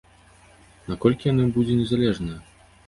Наколькі 0.93 1.31
яно 1.33 1.47
будзе 1.59 1.73
незалежнае? 1.85 2.37